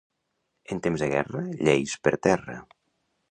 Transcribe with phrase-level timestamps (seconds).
[0.75, 2.57] En temps de guerra, lleis per terra.